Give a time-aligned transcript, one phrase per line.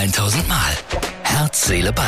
[0.00, 0.72] 1000 Mal.
[1.24, 2.06] Herz, Seele, Ball.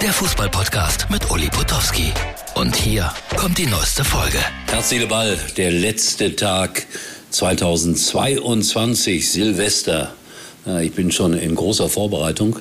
[0.00, 2.12] Der Fußballpodcast mit Uli Potowski.
[2.54, 4.38] Und hier kommt die neueste Folge.
[4.68, 5.36] Herz, Seele, Ball.
[5.56, 6.86] Der letzte Tag
[7.30, 10.14] 2022, Silvester.
[10.80, 12.60] Ich bin schon in großer Vorbereitung.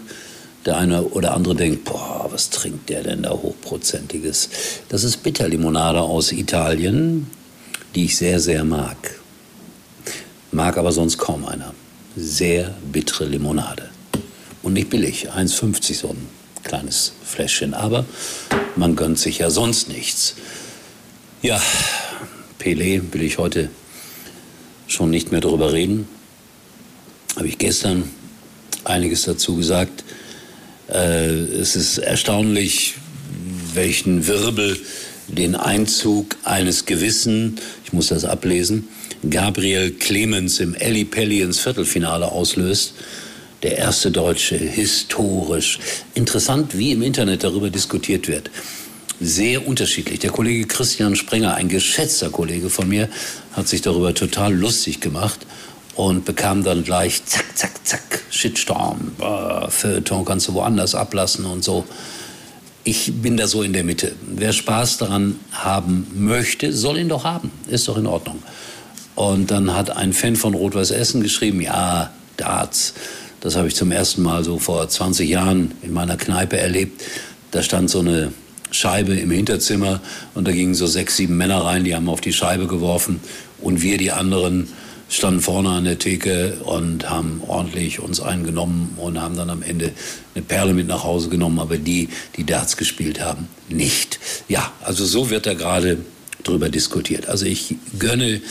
[0.66, 4.50] Der eine oder andere denkt, boah, was trinkt der denn da hochprozentiges?
[4.90, 7.30] Das ist Bitterlimonade aus Italien,
[7.94, 8.98] die ich sehr, sehr mag.
[10.52, 11.76] Mag aber sonst kaum einer.
[12.16, 13.93] Sehr bittere Limonade.
[14.64, 16.28] Und nicht billig, 1,50 so ein
[16.64, 17.74] kleines Fläschchen.
[17.74, 18.06] Aber
[18.76, 20.36] man gönnt sich ja sonst nichts.
[21.42, 21.62] Ja,
[22.60, 23.70] Pelé will ich heute
[24.88, 26.08] schon nicht mehr darüber reden.
[27.36, 28.10] Habe ich gestern
[28.86, 30.04] einiges dazu gesagt.
[30.90, 32.96] Äh, es ist erstaunlich,
[33.74, 34.80] welchen Wirbel
[35.28, 38.88] den Einzug eines gewissen, ich muss das ablesen,
[39.30, 42.94] Gabriel Clemens im Elli Pelli ins Viertelfinale auslöst.
[43.64, 45.80] Der erste Deutsche, historisch.
[46.16, 48.52] Interessant, wie im Internet darüber diskutiert wird.
[49.22, 50.20] Sehr unterschiedlich.
[50.20, 53.08] Der Kollege Christian Sprenger, ein geschätzter Kollege von mir,
[53.54, 55.46] hat sich darüber total lustig gemacht
[55.96, 61.64] und bekam dann gleich zack, zack, zack, Shitstorm, äh, Feuilleton kannst du woanders ablassen und
[61.64, 61.86] so.
[62.84, 64.14] Ich bin da so in der Mitte.
[64.28, 67.50] Wer Spaß daran haben möchte, soll ihn doch haben.
[67.70, 68.44] Ist doch in Ordnung.
[69.16, 72.94] Und dann hat ein Fan von Rot-Weiß Essen geschrieben, ja, Darts,
[73.44, 77.04] das habe ich zum ersten Mal so vor 20 Jahren in meiner Kneipe erlebt.
[77.52, 78.32] Da stand so eine
[78.72, 80.00] Scheibe im Hinterzimmer
[80.34, 83.20] und da gingen so sechs, sieben Männer rein, die haben auf die Scheibe geworfen
[83.60, 84.70] und wir, die anderen,
[85.10, 89.92] standen vorne an der Theke und haben ordentlich uns eingenommen und haben dann am Ende
[90.34, 94.20] eine Perle mit nach Hause genommen, aber die, die Darts gespielt haben, nicht.
[94.48, 95.98] Ja, also so wird da gerade
[96.44, 97.28] drüber diskutiert.
[97.28, 98.42] Also ich gönne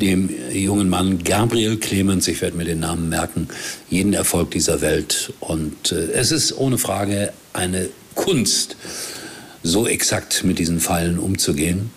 [0.00, 3.48] dem jungen Mann Gabriel Clemens, ich werde mir den Namen merken,
[3.88, 5.32] jeden Erfolg dieser Welt.
[5.40, 8.76] Und äh, es ist ohne Frage eine Kunst,
[9.62, 11.90] so exakt mit diesen Pfeilen umzugehen.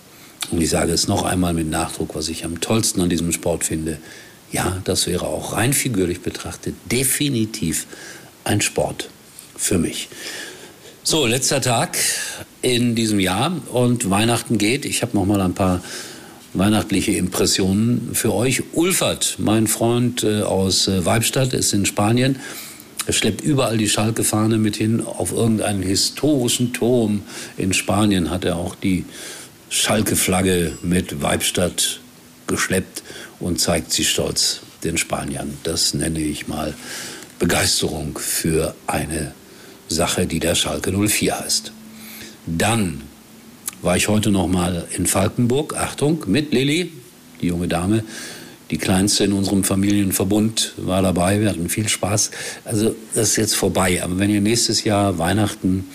[0.50, 3.64] Und ich sage es noch einmal mit Nachdruck, was ich am tollsten an diesem Sport
[3.64, 3.98] finde.
[4.52, 7.86] Ja, das wäre auch rein figürlich betrachtet definitiv
[8.44, 9.08] ein Sport
[9.56, 10.08] für mich.
[11.06, 11.98] So, letzter Tag
[12.62, 14.86] in diesem Jahr und Weihnachten geht.
[14.86, 15.82] Ich habe noch mal ein paar
[16.54, 18.62] weihnachtliche Impressionen für euch.
[18.72, 22.40] Ulfert, mein Freund äh, aus äh, Weibstadt, ist in Spanien.
[23.06, 25.04] Er schleppt überall die Schalke-Fahne mit hin.
[25.04, 27.22] Auf irgendeinen historischen Turm
[27.58, 29.04] in Spanien hat er auch die
[29.68, 32.00] Schalke-Flagge mit Weibstadt
[32.46, 33.02] geschleppt
[33.40, 35.58] und zeigt sie stolz den Spaniern.
[35.64, 36.72] Das nenne ich mal
[37.38, 39.34] Begeisterung für eine
[39.88, 41.72] Sache, die der Schalke 04 heißt.
[42.46, 43.02] Dann
[43.82, 46.90] war ich heute noch mal in Falkenburg, Achtung, mit Lilly,
[47.40, 48.02] die junge Dame,
[48.70, 51.40] die kleinste in unserem Familienverbund war dabei.
[51.40, 52.30] Wir hatten viel Spaß.
[52.64, 54.02] Also das ist jetzt vorbei.
[54.02, 55.86] Aber wenn ihr nächstes Jahr Weihnachten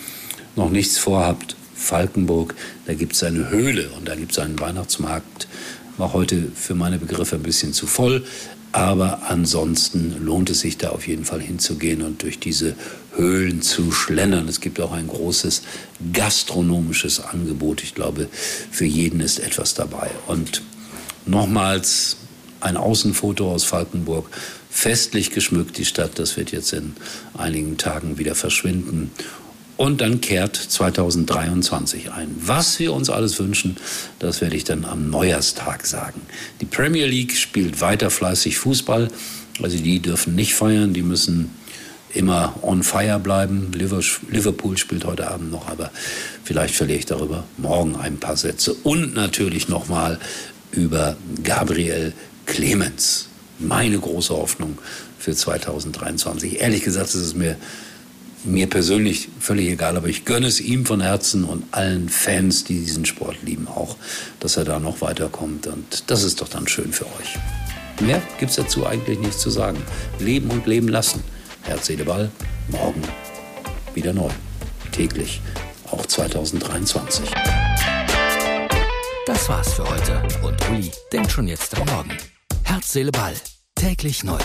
[0.54, 2.54] noch nichts vorhabt, Falkenburg,
[2.86, 5.48] da gibt es eine Höhle und da gibt es einen Weihnachtsmarkt.
[5.96, 8.24] War heute für meine Begriffe ein bisschen zu voll.
[8.72, 12.76] Aber ansonsten lohnt es sich da auf jeden Fall hinzugehen und durch diese
[13.16, 14.46] Höhlen zu schlendern.
[14.46, 15.62] Es gibt auch ein großes
[16.12, 17.82] gastronomisches Angebot.
[17.82, 18.28] Ich glaube,
[18.70, 20.10] für jeden ist etwas dabei.
[20.28, 20.62] Und
[21.26, 22.16] nochmals
[22.60, 24.28] ein Außenfoto aus Falkenburg.
[24.70, 26.18] Festlich geschmückt die Stadt.
[26.18, 26.94] Das wird jetzt in
[27.36, 29.10] einigen Tagen wieder verschwinden.
[29.80, 32.36] Und dann kehrt 2023 ein.
[32.38, 33.78] Was wir uns alles wünschen,
[34.18, 36.20] das werde ich dann am Neujahrstag sagen.
[36.60, 39.08] Die Premier League spielt weiter fleißig Fußball.
[39.62, 41.48] Also die dürfen nicht feiern, die müssen
[42.12, 43.72] immer on fire bleiben.
[43.72, 45.90] Liverpool spielt heute Abend noch, aber
[46.44, 48.74] vielleicht verliere ich darüber morgen ein paar Sätze.
[48.82, 50.18] Und natürlich nochmal
[50.72, 52.12] über Gabriel
[52.44, 53.28] Clemens.
[53.58, 54.76] Meine große Hoffnung
[55.18, 56.60] für 2023.
[56.60, 57.56] Ehrlich gesagt ist es mir
[58.44, 62.80] mir persönlich völlig egal, aber ich gönne es ihm von Herzen und allen Fans, die
[62.80, 63.96] diesen Sport lieben, auch,
[64.40, 65.66] dass er da noch weiterkommt.
[65.66, 67.38] Und das ist doch dann schön für euch.
[68.00, 69.82] Mehr gibt es dazu eigentlich nichts zu sagen.
[70.18, 71.22] Leben und leben lassen.
[71.62, 72.30] Herz, Seele, Ball.
[72.68, 73.02] Morgen
[73.94, 74.30] wieder neu.
[74.92, 75.40] Täglich.
[75.90, 77.30] Auch 2023.
[79.26, 80.22] Das war's für heute.
[80.42, 82.16] Und Uli denkt schon jetzt am Morgen.
[82.64, 83.34] Herz, Seele, Ball.
[83.74, 84.38] Täglich neu.